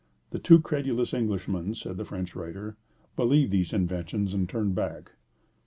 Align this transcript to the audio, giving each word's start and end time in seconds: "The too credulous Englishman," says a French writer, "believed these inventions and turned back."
"The 0.31 0.39
too 0.39 0.59
credulous 0.59 1.13
Englishman," 1.13 1.75
says 1.75 1.99
a 1.99 2.05
French 2.05 2.35
writer, 2.35 2.75
"believed 3.15 3.51
these 3.51 3.71
inventions 3.71 4.33
and 4.33 4.49
turned 4.49 4.73
back." 4.73 5.11